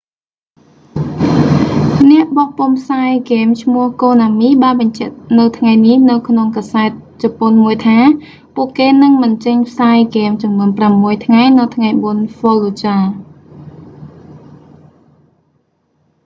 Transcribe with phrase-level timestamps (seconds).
[2.11, 6.89] អ្នកបោះពុម្ពផ្សាយហ្គេមឈ្មោះ konami បានបញ្ជាក់នៅថ្ងៃនេះនៅក្នុងកាសែត
[7.23, 7.97] ជប៉ុនមួយថា
[8.55, 13.01] ពួកគេនឹងមិនចេញផ្សាយហ្គេមចំនួនប្រាំមួយថ្ងៃនៅថ្ងៃបុណ្យ fallujah